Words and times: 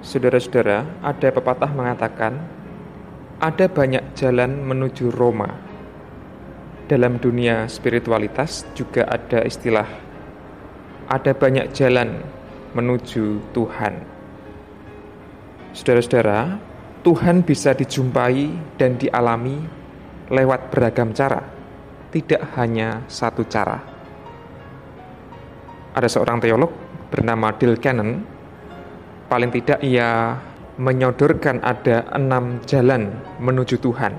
Saudara-saudara, 0.00 0.88
ada 1.04 1.28
pepatah 1.28 1.68
mengatakan, 1.76 2.40
ada 3.36 3.68
banyak 3.68 4.00
jalan 4.16 4.64
menuju 4.64 5.12
Roma. 5.12 5.52
Dalam 6.88 7.20
dunia 7.20 7.68
spiritualitas 7.68 8.64
juga 8.72 9.04
ada 9.04 9.44
istilah, 9.44 9.84
ada 11.04 11.36
banyak 11.36 11.68
jalan 11.76 12.16
menuju 12.72 13.44
Tuhan. 13.52 14.00
Saudara-saudara, 15.76 16.56
Tuhan 17.04 17.44
bisa 17.44 17.76
dijumpai 17.76 18.56
dan 18.80 18.96
dialami 18.96 19.60
lewat 20.32 20.72
beragam 20.72 21.12
cara, 21.12 21.44
tidak 22.08 22.40
hanya 22.56 23.04
satu 23.04 23.44
cara. 23.44 23.84
Ada 25.92 26.08
seorang 26.08 26.40
teolog 26.40 26.72
bernama 27.12 27.52
Dale 27.52 27.76
Cannon 27.76 28.29
paling 29.30 29.54
tidak 29.54 29.78
ia 29.86 30.34
menyodorkan 30.74 31.62
ada 31.62 32.02
enam 32.18 32.58
jalan 32.66 33.14
menuju 33.38 33.78
Tuhan, 33.78 34.10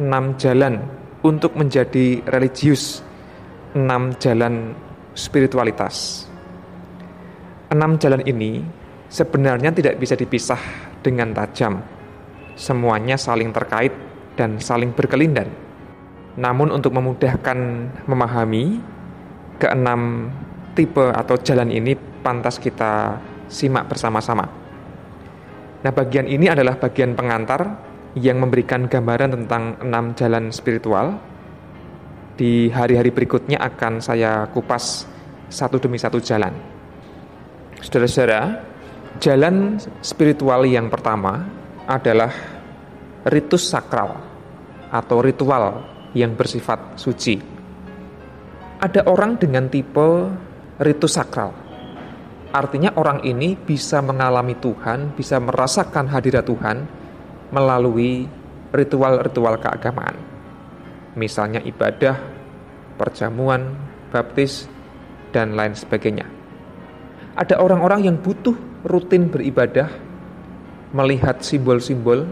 enam 0.00 0.32
jalan 0.40 0.80
untuk 1.20 1.52
menjadi 1.52 2.24
religius, 2.32 3.04
enam 3.76 4.16
jalan 4.16 4.72
spiritualitas. 5.12 6.24
Enam 7.68 8.00
jalan 8.00 8.24
ini 8.24 8.64
sebenarnya 9.12 9.72
tidak 9.76 10.00
bisa 10.00 10.16
dipisah 10.16 10.60
dengan 11.04 11.36
tajam. 11.36 11.84
Semuanya 12.56 13.20
saling 13.20 13.52
terkait 13.52 13.92
dan 14.36 14.56
saling 14.60 14.92
berkelindan. 14.96 15.48
Namun 16.36 16.72
untuk 16.72 16.96
memudahkan 16.96 17.58
memahami 18.08 18.80
keenam 19.60 20.32
tipe 20.72 21.04
atau 21.12 21.36
jalan 21.40 21.68
ini 21.68 21.92
pantas 22.24 22.56
kita 22.56 23.20
simak 23.52 23.92
bersama-sama. 23.92 24.48
Nah, 25.84 25.92
bagian 25.92 26.24
ini 26.24 26.48
adalah 26.48 26.80
bagian 26.80 27.12
pengantar 27.12 27.60
yang 28.16 28.40
memberikan 28.40 28.88
gambaran 28.88 29.36
tentang 29.36 29.76
enam 29.84 30.16
jalan 30.16 30.48
spiritual. 30.48 31.20
Di 32.32 32.72
hari-hari 32.72 33.12
berikutnya 33.12 33.60
akan 33.60 34.00
saya 34.00 34.48
kupas 34.48 35.04
satu 35.52 35.76
demi 35.76 36.00
satu 36.00 36.16
jalan. 36.16 36.56
Saudara-saudara, 37.76 38.62
jalan 39.20 39.76
spiritual 40.00 40.64
yang 40.64 40.88
pertama 40.88 41.44
adalah 41.84 42.32
ritus 43.28 43.68
sakral 43.68 44.16
atau 44.88 45.18
ritual 45.20 45.84
yang 46.16 46.32
bersifat 46.32 46.96
suci. 46.96 47.36
Ada 48.80 49.06
orang 49.06 49.38
dengan 49.38 49.68
tipe 49.68 50.30
ritus 50.82 51.14
sakral 51.14 51.61
Artinya 52.52 52.92
orang 53.00 53.24
ini 53.24 53.56
bisa 53.56 54.04
mengalami 54.04 54.52
Tuhan, 54.60 55.16
bisa 55.16 55.40
merasakan 55.40 56.04
hadirat 56.12 56.44
Tuhan 56.44 56.84
melalui 57.48 58.28
ritual-ritual 58.76 59.56
keagamaan. 59.56 60.16
Misalnya 61.16 61.64
ibadah, 61.64 62.20
perjamuan, 63.00 63.72
baptis, 64.12 64.68
dan 65.32 65.56
lain 65.56 65.72
sebagainya. 65.72 66.28
Ada 67.32 67.56
orang-orang 67.56 68.04
yang 68.04 68.16
butuh 68.20 68.52
rutin 68.84 69.32
beribadah, 69.32 69.88
melihat 70.92 71.40
simbol-simbol, 71.40 72.28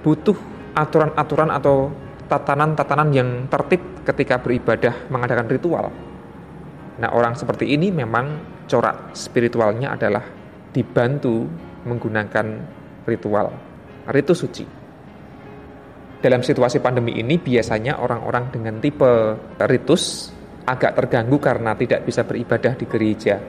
butuh 0.00 0.36
aturan-aturan 0.72 1.52
atau 1.52 1.92
tatanan-tatanan 2.32 3.12
yang 3.12 3.28
tertib 3.52 3.84
ketika 4.08 4.40
beribadah 4.40 4.96
mengadakan 5.12 5.44
ritual. 5.52 5.92
Nah, 7.00 7.08
orang 7.16 7.32
seperti 7.32 7.72
ini 7.72 7.88
memang 7.88 8.40
corak 8.68 9.16
spiritualnya 9.16 9.96
adalah 9.96 10.24
dibantu 10.72 11.48
menggunakan 11.88 12.46
ritual, 13.08 13.48
ritus 14.12 14.44
suci. 14.44 14.64
Dalam 16.22 16.44
situasi 16.44 16.78
pandemi 16.78 17.18
ini 17.18 17.40
biasanya 17.40 17.98
orang-orang 17.98 18.52
dengan 18.52 18.78
tipe 18.78 19.36
ritus 19.66 20.30
agak 20.68 20.94
terganggu 20.94 21.40
karena 21.42 21.74
tidak 21.74 22.06
bisa 22.06 22.22
beribadah 22.22 22.78
di 22.78 22.86
gereja, 22.86 23.40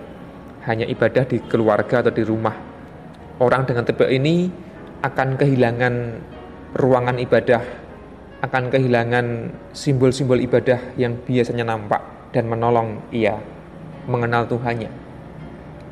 hanya 0.66 0.88
ibadah 0.88 1.24
di 1.28 1.38
keluarga 1.46 2.02
atau 2.02 2.14
di 2.16 2.24
rumah. 2.26 2.56
Orang 3.44 3.68
dengan 3.68 3.86
tipe 3.86 4.08
ini 4.10 4.50
akan 5.04 5.38
kehilangan 5.38 5.94
ruangan 6.74 7.18
ibadah, 7.22 7.62
akan 8.42 8.64
kehilangan 8.74 9.26
simbol-simbol 9.76 10.42
ibadah 10.42 10.98
yang 10.98 11.14
biasanya 11.22 11.70
nampak 11.70 12.13
dan 12.34 12.50
menolong 12.50 13.00
ia 13.14 13.38
mengenal 14.10 14.50
Tuhannya 14.50 15.04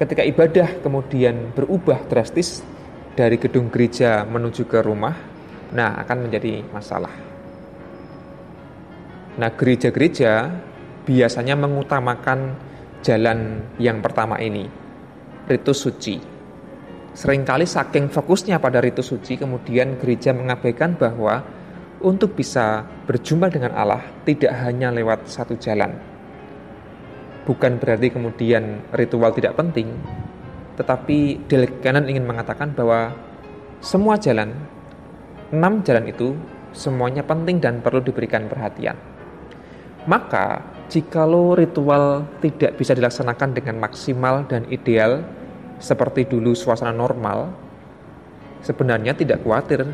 ketika 0.02 0.25
ibadah 0.25 0.81
kemudian 0.81 1.53
berubah 1.53 2.02
drastis 2.09 2.66
dari 3.13 3.38
gedung 3.38 3.69
gereja 3.69 4.25
menuju 4.25 4.66
ke 4.66 4.81
rumah, 4.81 5.13
nah 5.78 5.94
akan 6.01 6.25
menjadi 6.25 6.66
masalah. 6.74 7.13
Nah, 9.38 9.53
gereja-gereja 9.53 10.50
biasanya 11.06 11.53
mengutamakan 11.53 12.57
jalan 13.06 13.62
yang 13.78 14.01
pertama 14.01 14.41
ini, 14.41 14.66
ritus 15.46 15.85
suci. 15.85 16.18
Seringkali 17.13 17.69
saking 17.69 18.09
fokusnya 18.09 18.57
pada 18.57 18.81
ritus 18.81 19.13
suci, 19.13 19.38
kemudian 19.38 20.01
gereja 20.01 20.34
mengabaikan 20.34 20.97
bahwa 20.97 21.46
untuk 22.01 22.34
bisa 22.34 22.90
berjumpa 23.06 23.53
dengan 23.53 23.78
Allah 23.78 24.01
tidak 24.25 24.50
hanya 24.66 24.90
lewat 24.90 25.30
satu 25.30 25.53
jalan, 25.62 25.94
bukan 27.46 27.81
berarti 27.81 28.13
kemudian 28.13 28.85
ritual 28.94 29.34
tidak 29.34 29.57
penting, 29.57 29.90
tetapi 30.78 31.46
Dale 31.50 31.68
Cannon 31.81 32.09
ingin 32.09 32.25
mengatakan 32.25 32.74
bahwa 32.74 33.13
semua 33.81 34.18
jalan, 34.18 34.53
enam 35.50 35.81
jalan 35.81 36.06
itu 36.09 36.38
semuanya 36.72 37.25
penting 37.25 37.59
dan 37.59 37.81
perlu 37.81 38.00
diberikan 38.00 38.47
perhatian. 38.47 38.96
Maka, 40.09 40.66
jikalau 40.90 41.53
ritual 41.53 42.25
tidak 42.41 42.78
bisa 42.78 42.97
dilaksanakan 42.97 43.53
dengan 43.53 43.78
maksimal 43.78 44.50
dan 44.50 44.66
ideal 44.74 45.22
seperti 45.78 46.25
dulu 46.25 46.57
suasana 46.57 46.90
normal, 46.90 47.53
sebenarnya 48.66 49.13
tidak 49.13 49.46
khawatir. 49.46 49.85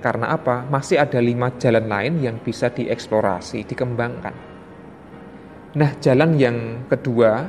Karena 0.00 0.32
apa? 0.32 0.64
Masih 0.72 0.96
ada 0.96 1.20
lima 1.20 1.52
jalan 1.60 1.84
lain 1.84 2.24
yang 2.24 2.40
bisa 2.40 2.72
dieksplorasi, 2.72 3.68
dikembangkan. 3.68 4.49
Nah, 5.70 5.94
jalan 6.02 6.34
yang 6.34 6.56
kedua 6.90 7.46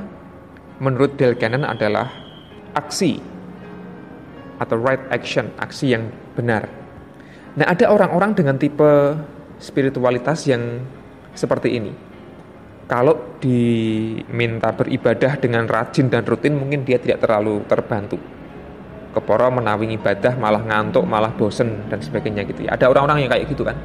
menurut 0.77 1.17
Dale 1.17 1.33
Cannon 1.41 1.65
adalah 1.65 2.05
aksi 2.77 3.17
atau 4.61 4.77
right 4.77 5.01
action, 5.09 5.49
aksi 5.57 5.97
yang 5.97 6.05
benar. 6.37 6.69
Nah, 7.57 7.65
ada 7.65 7.89
orang-orang 7.89 8.37
dengan 8.37 8.61
tipe 8.61 9.17
spiritualitas 9.57 10.45
yang 10.45 10.85
seperti 11.33 11.81
ini. 11.81 11.93
Kalau 12.85 13.39
diminta 13.41 14.69
beribadah 14.69 15.41
dengan 15.41 15.65
rajin 15.65 16.11
dan 16.11 16.21
rutin, 16.21 16.53
mungkin 16.53 16.85
dia 16.85 17.01
tidak 17.01 17.25
terlalu 17.25 17.65
terbantu. 17.65 18.21
Keporo 19.17 19.49
menawi 19.49 19.97
ibadah 19.97 20.37
malah 20.37 20.61
ngantuk, 20.61 21.09
malah 21.09 21.33
bosen 21.33 21.89
dan 21.89 21.97
sebagainya 22.05 22.45
gitu 22.45 22.69
ya. 22.69 22.77
Ada 22.77 22.85
orang-orang 22.85 23.25
yang 23.25 23.31
kayak 23.33 23.49
gitu 23.49 23.65
kan. 23.65 23.75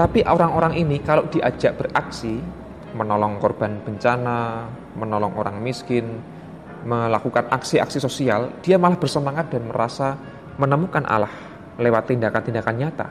Tapi 0.00 0.24
orang-orang 0.24 0.80
ini 0.80 0.96
kalau 1.04 1.28
diajak 1.28 1.76
beraksi, 1.76 2.40
menolong 2.94 3.38
korban 3.38 3.80
bencana, 3.82 4.66
menolong 4.96 5.34
orang 5.38 5.62
miskin, 5.62 6.20
melakukan 6.84 7.48
aksi-aksi 7.52 8.00
sosial, 8.00 8.60
dia 8.64 8.80
malah 8.80 8.96
bersemangat 8.96 9.52
dan 9.52 9.68
merasa 9.68 10.16
menemukan 10.56 11.04
Allah 11.04 11.32
lewat 11.76 12.12
tindakan-tindakan 12.12 12.76
nyata. 12.76 13.06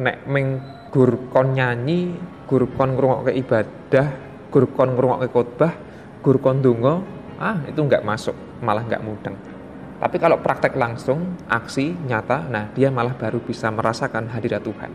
Nek 0.00 0.16
meng 0.26 0.46
gur 0.90 1.30
kon 1.30 1.54
nyanyi, 1.54 2.14
gur 2.50 2.66
kon 2.74 2.98
ke 2.98 3.32
ibadah, 3.36 4.08
gur 4.50 4.66
kon 4.74 4.96
ke 4.96 5.28
khotbah, 5.30 5.72
gur 6.22 6.36
kon 6.42 6.58
dungo, 6.58 7.04
ah 7.38 7.62
itu 7.66 7.78
nggak 7.78 8.02
masuk, 8.02 8.34
malah 8.62 8.82
nggak 8.86 9.02
mudeng. 9.04 9.36
Tapi 10.00 10.16
kalau 10.16 10.40
praktek 10.40 10.80
langsung, 10.80 11.36
aksi 11.44 11.92
nyata, 12.08 12.48
nah 12.48 12.72
dia 12.72 12.88
malah 12.88 13.12
baru 13.12 13.36
bisa 13.44 13.68
merasakan 13.68 14.32
hadirat 14.32 14.64
Tuhan. 14.64 14.90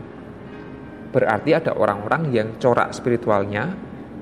Berarti 1.14 1.54
ada 1.54 1.72
orang-orang 1.78 2.34
yang 2.34 2.48
corak 2.58 2.90
spiritualnya 2.90 3.70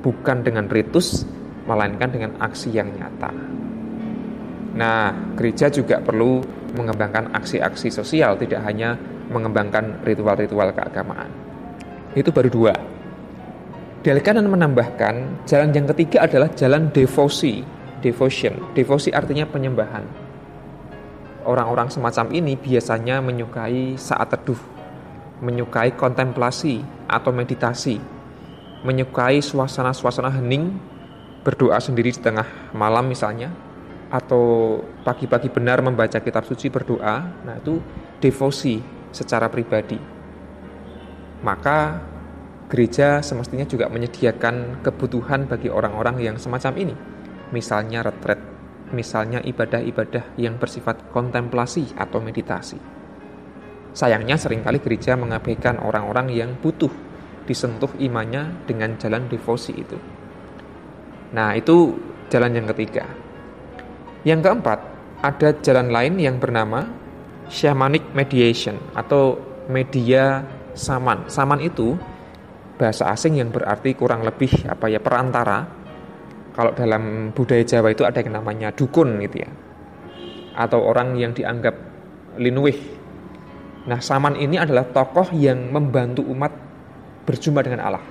bukan 0.05 0.45
dengan 0.45 0.69
ritus, 0.69 1.25
melainkan 1.65 2.13
dengan 2.13 2.37
aksi 2.37 2.69
yang 2.69 2.93
nyata. 2.93 3.33
Nah, 4.77 5.17
gereja 5.33 5.73
juga 5.73 6.05
perlu 6.05 6.45
mengembangkan 6.77 7.33
aksi-aksi 7.33 7.89
sosial, 7.89 8.37
tidak 8.37 8.61
hanya 8.69 9.01
mengembangkan 9.33 10.05
ritual-ritual 10.05 10.77
keagamaan. 10.77 11.33
Itu 12.13 12.29
baru 12.35 12.51
dua. 12.53 12.75
Delkanan 14.05 14.45
menambahkan, 14.53 15.49
jalan 15.49 15.73
yang 15.73 15.89
ketiga 15.97 16.29
adalah 16.29 16.53
jalan 16.53 16.93
devosi, 16.93 17.65
devotion. 18.05 18.77
Devosi 18.77 19.09
artinya 19.09 19.49
penyembahan. 19.49 20.05
Orang-orang 21.49 21.89
semacam 21.89 22.29
ini 22.37 22.53
biasanya 22.61 23.25
menyukai 23.25 23.97
saat 23.97 24.29
teduh, 24.29 24.61
menyukai 25.41 25.97
kontemplasi 25.97 26.85
atau 27.09 27.33
meditasi, 27.33 27.97
menyukai 28.85 29.41
suasana-suasana 29.41 30.29
hening, 30.29 30.77
berdoa 31.41 31.81
sendiri 31.81 32.13
di 32.13 32.21
tengah 32.21 32.47
malam 32.77 33.09
misalnya, 33.09 33.49
atau 34.13 34.79
pagi-pagi 35.03 35.49
benar 35.49 35.81
membaca 35.81 36.21
kitab 36.21 36.45
suci 36.45 36.69
berdoa, 36.69 37.25
nah 37.43 37.57
itu 37.57 37.81
devosi 38.21 38.79
secara 39.11 39.49
pribadi. 39.49 39.97
Maka 41.41 42.01
gereja 42.69 43.25
semestinya 43.25 43.65
juga 43.65 43.89
menyediakan 43.89 44.85
kebutuhan 44.85 45.49
bagi 45.49 45.73
orang-orang 45.73 46.21
yang 46.21 46.37
semacam 46.37 46.73
ini. 46.79 46.95
Misalnya 47.53 48.05
retret, 48.05 48.41
misalnya 48.93 49.41
ibadah-ibadah 49.45 50.37
yang 50.37 50.61
bersifat 50.61 51.09
kontemplasi 51.13 51.97
atau 51.97 52.21
meditasi. 52.21 52.79
Sayangnya 53.95 54.35
sering 54.35 54.67
kali 54.67 54.83
gereja 54.83 55.15
mengabaikan 55.15 55.79
orang-orang 55.79 56.35
yang 56.35 56.51
butuh 56.59 56.91
disentuh 57.45 57.93
imannya 58.01 58.65
dengan 58.65 58.97
jalan 58.97 59.29
devosi 59.29 59.73
itu. 59.77 59.97
Nah, 61.35 61.53
itu 61.57 61.97
jalan 62.33 62.57
yang 62.57 62.67
ketiga. 62.73 63.05
Yang 64.25 64.41
keempat, 64.49 64.79
ada 65.21 65.49
jalan 65.61 65.89
lain 65.93 66.15
yang 66.21 66.37
bernama 66.41 66.89
shamanic 67.49 68.13
mediation 68.17 68.77
atau 68.97 69.37
media 69.69 70.45
saman. 70.73 71.29
Saman 71.29 71.61
itu 71.61 71.97
bahasa 72.77 73.09
asing 73.13 73.39
yang 73.39 73.53
berarti 73.53 73.95
kurang 73.95 74.25
lebih 74.25 74.69
apa 74.69 74.89
ya 74.89 75.01
perantara. 75.01 75.65
Kalau 76.55 76.71
dalam 76.71 77.35
budaya 77.35 77.67
Jawa 77.67 77.91
itu 77.91 78.07
ada 78.07 78.23
yang 78.23 78.39
namanya 78.39 78.71
dukun 78.71 79.19
gitu 79.27 79.43
ya. 79.43 79.51
Atau 80.55 80.87
orang 80.87 81.19
yang 81.19 81.35
dianggap 81.35 81.75
linuih. 82.39 82.79
Nah, 83.85 83.99
saman 84.01 84.39
ini 84.39 84.57
adalah 84.57 84.87
tokoh 84.87 85.35
yang 85.35 85.69
membantu 85.75 86.23
umat 86.31 86.64
berjumpa 87.25 87.61
dengan 87.65 87.81
Allah. 87.85 88.05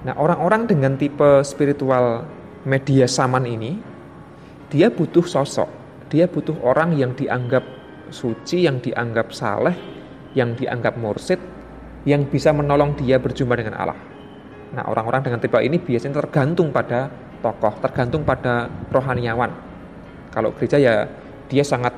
Nah, 0.00 0.16
orang-orang 0.16 0.64
dengan 0.64 0.96
tipe 0.96 1.44
spiritual 1.44 2.24
media 2.64 3.04
saman 3.04 3.44
ini, 3.44 3.76
dia 4.72 4.88
butuh 4.88 5.24
sosok, 5.24 5.68
dia 6.08 6.24
butuh 6.24 6.56
orang 6.64 6.96
yang 6.96 7.12
dianggap 7.12 7.64
suci, 8.08 8.64
yang 8.64 8.80
dianggap 8.80 9.32
saleh, 9.32 9.76
yang 10.32 10.56
dianggap 10.56 10.96
mursid, 10.96 11.40
yang 12.08 12.24
bisa 12.24 12.52
menolong 12.56 12.96
dia 12.96 13.20
berjumpa 13.20 13.54
dengan 13.60 13.76
Allah. 13.76 13.98
Nah, 14.70 14.86
orang-orang 14.88 15.26
dengan 15.26 15.38
tipe 15.42 15.58
ini 15.60 15.76
biasanya 15.76 16.22
tergantung 16.24 16.72
pada 16.72 17.10
tokoh, 17.42 17.76
tergantung 17.82 18.22
pada 18.22 18.70
rohaniawan. 18.88 19.50
Kalau 20.30 20.54
gereja 20.54 20.78
ya 20.78 20.94
dia 21.50 21.66
sangat 21.66 21.90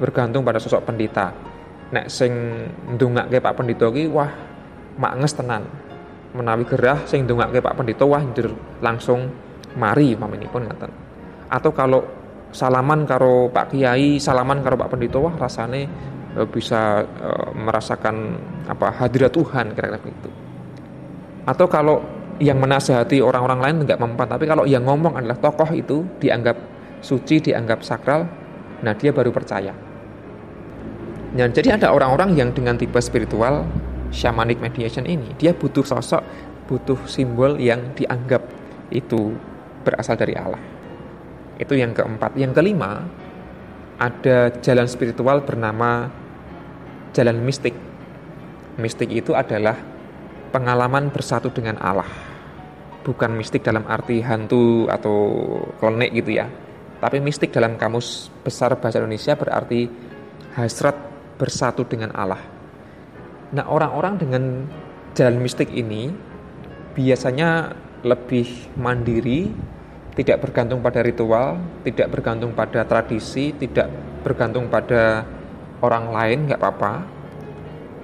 bergantung 0.00 0.42
pada 0.42 0.56
sosok 0.56 0.88
pendeta. 0.88 1.30
Nek 1.92 2.08
sing 2.08 2.32
ndongake 2.96 3.38
Pak 3.38 3.54
Pendeta 3.60 3.92
ki 3.92 4.08
wah 4.08 4.32
maknges 4.98 5.34
tenan. 5.36 5.66
Menawi 6.34 6.66
gerah 6.66 7.06
sing 7.06 7.24
ndongake 7.24 7.62
Pak 7.62 7.78
Pendeta 7.78 8.02
wah 8.06 8.22
langsung 8.82 9.30
mari 9.78 10.18
pun 10.18 10.66
ngaten. 10.66 10.90
Atau 11.46 11.70
kalau 11.70 12.02
salaman 12.50 13.06
karo 13.06 13.50
Pak 13.54 13.70
Kiai, 13.70 14.18
salaman 14.18 14.62
karo 14.62 14.74
Pak 14.74 14.90
Pendeta 14.90 15.22
wah 15.22 15.34
rasane 15.38 15.86
Eh, 16.34 16.48
bisa 16.50 17.06
uh, 17.06 17.54
merasakan 17.54 18.34
apa 18.66 18.90
hadirat 18.90 19.30
Tuhan 19.30 19.70
kira-kira 19.70 20.02
begitu. 20.02 20.30
Atau 21.46 21.70
kalau 21.70 22.02
yang 22.42 22.58
menasehati 22.58 23.22
orang-orang 23.22 23.62
lain 23.62 23.76
nggak 23.86 24.02
mempan, 24.02 24.26
tapi 24.26 24.42
kalau 24.50 24.66
yang 24.66 24.82
ngomong 24.82 25.14
adalah 25.14 25.38
tokoh 25.38 25.70
itu 25.70 26.02
dianggap 26.18 26.58
suci, 26.98 27.38
dianggap 27.38 27.86
sakral, 27.86 28.26
nah 28.82 28.98
dia 28.98 29.14
baru 29.14 29.30
percaya. 29.30 29.70
Dan 31.38 31.54
jadi 31.54 31.78
ada 31.78 31.94
orang-orang 31.94 32.34
yang 32.34 32.50
dengan 32.50 32.74
tipe 32.74 32.98
spiritual 32.98 33.62
shamanic 34.14 34.62
mediation 34.62 35.02
ini, 35.04 35.34
dia 35.34 35.50
butuh 35.50 35.82
sosok, 35.82 36.22
butuh 36.70 36.96
simbol 37.10 37.58
yang 37.58 37.92
dianggap 37.98 38.46
itu 38.94 39.34
berasal 39.82 40.14
dari 40.14 40.38
Allah. 40.38 40.62
Itu 41.58 41.74
yang 41.74 41.90
keempat. 41.90 42.38
Yang 42.38 42.62
kelima, 42.62 43.02
ada 43.98 44.54
jalan 44.62 44.86
spiritual 44.86 45.42
bernama 45.42 46.08
jalan 47.10 47.42
mistik. 47.42 47.74
Mistik 48.78 49.10
itu 49.10 49.34
adalah 49.34 49.78
pengalaman 50.50 51.10
bersatu 51.10 51.50
dengan 51.50 51.78
Allah. 51.82 52.08
Bukan 53.04 53.36
mistik 53.36 53.62
dalam 53.62 53.84
arti 53.84 54.24
hantu 54.24 54.88
atau 54.88 55.14
klonek 55.78 56.10
gitu 56.16 56.40
ya. 56.40 56.48
Tapi 56.98 57.20
mistik 57.20 57.52
dalam 57.52 57.76
kamus 57.76 58.32
besar 58.40 58.72
bahasa 58.80 58.96
Indonesia 58.96 59.36
berarti 59.36 59.86
hasrat 60.56 60.96
bersatu 61.36 61.84
dengan 61.84 62.16
Allah. 62.16 62.53
Nah, 63.52 63.68
orang-orang 63.68 64.14
dengan 64.16 64.42
jalan 65.12 65.42
mistik 65.42 65.68
ini 65.74 66.14
biasanya 66.94 67.74
lebih 68.06 68.46
mandiri, 68.78 69.50
tidak 70.14 70.46
bergantung 70.46 70.78
pada 70.80 71.02
ritual, 71.02 71.58
tidak 71.82 72.08
bergantung 72.14 72.54
pada 72.54 72.86
tradisi, 72.86 73.50
tidak 73.56 73.90
bergantung 74.22 74.70
pada 74.70 75.26
orang 75.82 76.14
lain 76.14 76.38
nggak 76.48 76.60
apa-apa, 76.60 76.92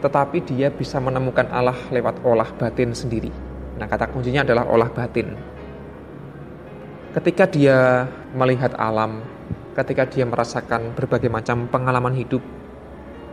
tetapi 0.03 0.43
dia 0.45 0.69
bisa 0.69 0.99
menemukan 0.99 1.47
Allah 1.49 1.79
lewat 1.93 2.21
olah 2.27 2.51
batin 2.57 2.93
sendiri. 2.93 3.31
Nah, 3.79 3.87
kata 3.89 4.11
kuncinya 4.11 4.45
adalah 4.45 4.69
olah 4.69 4.91
batin. 4.93 5.33
Ketika 7.11 7.49
dia 7.49 8.07
melihat 8.37 8.75
alam, 8.79 9.25
ketika 9.75 10.07
dia 10.07 10.27
merasakan 10.27 10.95
berbagai 10.95 11.31
macam 11.31 11.67
pengalaman 11.67 12.15
hidup, 12.15 12.43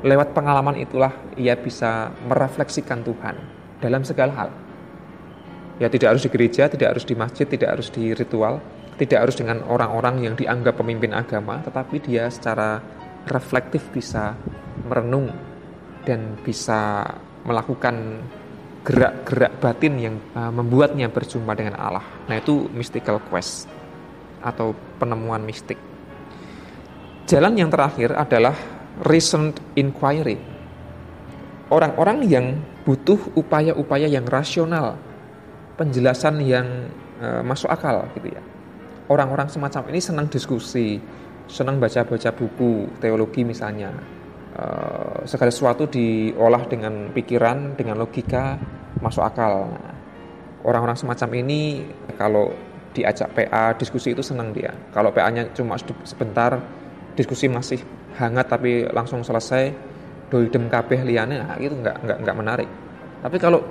lewat 0.06 0.34
pengalaman 0.38 0.78
itulah 0.78 1.14
ia 1.40 1.58
bisa 1.58 2.14
merefleksikan 2.30 3.02
Tuhan 3.02 3.36
dalam 3.82 4.02
segala 4.06 4.34
hal. 4.34 4.50
Ya 5.78 5.90
tidak 5.94 6.18
harus 6.18 6.26
di 6.26 6.32
gereja, 6.34 6.66
tidak 6.70 6.98
harus 6.98 7.06
di 7.06 7.14
masjid, 7.14 7.46
tidak 7.46 7.78
harus 7.78 7.90
di 7.94 8.14
ritual, 8.14 8.58
tidak 8.98 9.30
harus 9.30 9.38
dengan 9.38 9.62
orang-orang 9.70 10.26
yang 10.26 10.34
dianggap 10.34 10.82
pemimpin 10.82 11.14
agama, 11.14 11.62
tetapi 11.62 12.02
dia 12.02 12.30
secara 12.34 12.82
reflektif 13.30 13.86
bisa 13.94 14.34
merenung 14.90 15.30
dan 16.02 16.34
bisa 16.42 17.06
melakukan 17.46 18.26
gerak-gerak 18.82 19.60
batin 19.60 19.94
yang 20.00 20.16
uh, 20.34 20.50
membuatnya 20.50 21.12
berjumpa 21.12 21.54
dengan 21.54 21.76
Allah. 21.78 22.06
Nah, 22.26 22.40
itu 22.40 22.72
mystical 22.72 23.20
quest 23.28 23.68
atau 24.40 24.72
penemuan 24.98 25.44
mistik. 25.44 25.78
Jalan 27.28 27.60
yang 27.60 27.68
terakhir 27.68 28.16
adalah 28.16 28.56
reasoned 29.06 29.62
inquiry. 29.78 30.40
Orang-orang 31.68 32.24
yang 32.26 32.46
butuh 32.88 33.20
upaya-upaya 33.36 34.08
yang 34.08 34.24
rasional, 34.24 34.96
penjelasan 35.76 36.40
yang 36.42 36.88
uh, 37.20 37.44
masuk 37.44 37.68
akal 37.68 38.08
gitu 38.16 38.32
ya. 38.32 38.42
Orang-orang 39.12 39.52
semacam 39.52 39.92
ini 39.92 40.00
senang 40.00 40.28
diskusi, 40.32 41.00
senang 41.48 41.80
baca-baca 41.80 42.32
buku 42.36 43.00
teologi 43.00 43.48
misalnya 43.48 43.92
uh, 44.60 45.24
segala 45.24 45.52
sesuatu 45.52 45.88
diolah 45.88 46.68
dengan 46.68 47.10
pikiran 47.16 47.80
dengan 47.80 48.04
logika 48.04 48.60
masuk 49.00 49.24
akal 49.24 49.72
orang-orang 50.68 51.00
semacam 51.00 51.30
ini 51.40 51.88
kalau 52.20 52.52
diajak 52.92 53.32
PA 53.32 53.72
diskusi 53.80 54.12
itu 54.12 54.20
senang 54.20 54.52
dia 54.52 54.76
kalau 54.92 55.16
PA-nya 55.16 55.56
cuma 55.56 55.80
sebentar 56.04 56.60
diskusi 57.16 57.48
masih 57.48 57.80
hangat 58.18 58.50
tapi 58.50 58.90
langsung 58.90 59.22
selesai 59.22 59.72
doidem 60.28 60.68
kabeh 60.68 61.06
liane 61.08 61.40
nah, 61.40 61.56
itu 61.62 61.74
nggak 61.78 62.04
nggak 62.04 62.18
nggak 62.26 62.38
menarik 62.38 62.70
tapi 63.24 63.38
kalau 63.40 63.64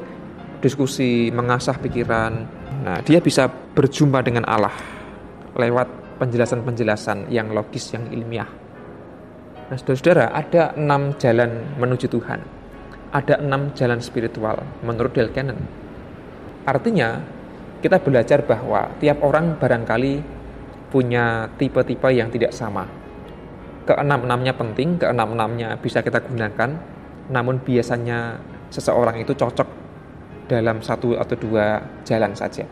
diskusi 0.62 1.28
mengasah 1.34 1.76
pikiran 1.76 2.32
nah 2.82 2.98
dia 3.04 3.20
bisa 3.20 3.46
berjumpa 3.50 4.24
dengan 4.24 4.48
Allah 4.48 4.72
lewat 5.56 6.06
penjelasan-penjelasan 6.16 7.28
yang 7.32 7.52
logis, 7.52 7.92
yang 7.92 8.08
ilmiah. 8.08 8.48
Nah, 9.66 9.76
saudara-saudara, 9.76 10.32
ada 10.32 10.72
enam 10.76 11.16
jalan 11.20 11.76
menuju 11.76 12.06
Tuhan. 12.08 12.40
Ada 13.12 13.40
enam 13.40 13.72
jalan 13.72 14.00
spiritual 14.00 14.60
menurut 14.84 15.12
Del 15.16 15.32
Cannon. 15.32 15.58
Artinya, 16.66 17.20
kita 17.80 18.00
belajar 18.02 18.42
bahwa 18.44 18.96
tiap 18.98 19.22
orang 19.22 19.56
barangkali 19.60 20.14
punya 20.90 21.50
tipe-tipe 21.54 22.08
yang 22.12 22.32
tidak 22.32 22.52
sama. 22.54 22.86
Keenam-enamnya 23.86 24.50
penting, 24.58 24.98
keenam-enamnya 24.98 25.78
bisa 25.78 26.02
kita 26.02 26.18
gunakan, 26.18 26.74
namun 27.30 27.62
biasanya 27.62 28.34
seseorang 28.66 29.22
itu 29.22 29.30
cocok 29.30 29.68
dalam 30.50 30.82
satu 30.82 31.14
atau 31.14 31.36
dua 31.38 31.82
jalan 32.02 32.34
saja. 32.34 32.66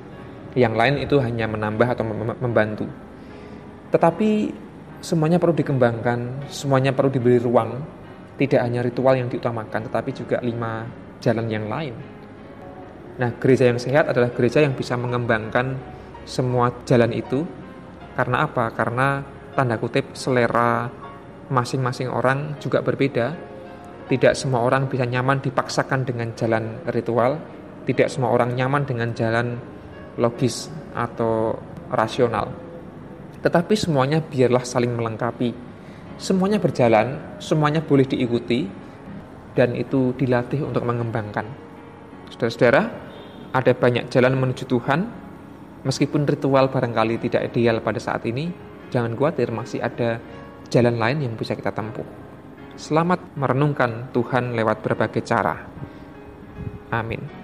Yang 0.58 0.74
lain 0.74 0.94
itu 1.02 1.18
hanya 1.22 1.46
menambah 1.46 1.86
atau 1.86 2.02
membantu. 2.42 2.86
Tetapi 3.94 4.50
semuanya 5.02 5.38
perlu 5.38 5.54
dikembangkan, 5.54 6.50
semuanya 6.50 6.90
perlu 6.90 7.10
diberi 7.10 7.38
ruang. 7.38 7.78
Tidak 8.34 8.58
hanya 8.58 8.82
ritual 8.82 9.14
yang 9.14 9.30
diutamakan, 9.30 9.86
tetapi 9.86 10.10
juga 10.10 10.42
lima 10.42 10.82
jalan 11.22 11.46
yang 11.46 11.70
lain. 11.70 11.94
Nah, 13.14 13.30
gereja 13.38 13.70
yang 13.70 13.78
sehat 13.78 14.10
adalah 14.10 14.34
gereja 14.34 14.58
yang 14.58 14.74
bisa 14.74 14.98
mengembangkan 14.98 15.78
semua 16.26 16.74
jalan 16.82 17.14
itu. 17.14 17.46
Karena 18.18 18.42
apa? 18.42 18.74
Karena 18.74 19.22
tanda 19.54 19.78
kutip 19.78 20.18
selera 20.18 20.90
masing-masing 21.48 22.08
orang 22.08 22.56
juga 22.62 22.80
berbeda. 22.80 23.36
Tidak 24.04 24.36
semua 24.36 24.60
orang 24.64 24.88
bisa 24.88 25.08
nyaman 25.08 25.40
dipaksakan 25.40 26.04
dengan 26.04 26.36
jalan 26.36 26.84
ritual. 26.92 27.40
Tidak 27.84 28.08
semua 28.08 28.32
orang 28.32 28.52
nyaman 28.52 28.84
dengan 28.84 29.12
jalan 29.12 29.56
logis 30.16 30.68
atau 30.96 31.56
rasional. 31.92 32.52
Tetapi 33.44 33.74
semuanya 33.76 34.24
biarlah 34.24 34.64
saling 34.64 34.92
melengkapi. 34.92 35.52
Semuanya 36.16 36.62
berjalan, 36.62 37.36
semuanya 37.42 37.82
boleh 37.84 38.06
diikuti, 38.06 38.64
dan 39.52 39.74
itu 39.76 40.14
dilatih 40.16 40.64
untuk 40.64 40.86
mengembangkan. 40.86 41.44
Saudara-saudara, 42.30 42.82
ada 43.54 43.72
banyak 43.74 44.10
jalan 44.10 44.34
menuju 44.38 44.64
Tuhan, 44.66 45.00
meskipun 45.86 46.26
ritual 46.26 46.70
barangkali 46.70 47.20
tidak 47.28 47.52
ideal 47.52 47.78
pada 47.84 48.00
saat 48.02 48.24
ini, 48.26 48.50
jangan 48.90 49.14
khawatir 49.14 49.50
masih 49.54 49.82
ada 49.82 50.18
jalan 50.74 50.98
lain 50.98 51.30
yang 51.30 51.34
bisa 51.38 51.54
kita 51.54 51.70
tempuh. 51.70 52.02
Selamat 52.74 53.38
merenungkan 53.38 54.10
Tuhan 54.10 54.58
lewat 54.58 54.82
berbagai 54.82 55.22
cara. 55.22 55.54
Amin. 56.90 57.43